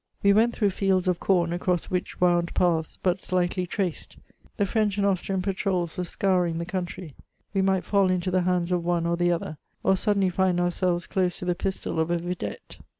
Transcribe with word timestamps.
We 0.23 0.33
went 0.33 0.55
through 0.55 0.71
fields 0.71 1.07
of 1.07 1.19
com 1.19 1.53
across 1.53 1.91
which 1.91 2.19
wound 2.19 2.55
paths 2.55 2.97
but 3.03 3.21
slightly 3.21 3.67
traced. 3.67 4.17
The 4.57 4.65
French 4.65 4.97
and 4.97 5.05
Austrian 5.05 5.43
patrols 5.43 5.95
yv^ere 5.95 6.07
scouring 6.07 6.57
the 6.57 6.65
country; 6.65 7.13
we 7.53 7.61
might 7.61 7.83
fall 7.83 8.09
into 8.09 8.31
the 8.31 8.41
hands 8.41 8.71
of 8.71 8.83
one 8.83 9.05
or 9.05 9.15
the 9.15 9.31
other, 9.31 9.59
or 9.83 9.95
suddenly 9.95 10.29
find 10.31 10.59
ourselves 10.59 11.05
close 11.05 11.37
to 11.37 11.45
the 11.45 11.53
pistol 11.53 11.99
of 11.99 12.09
a 12.09 12.17
vidette. 12.17 12.77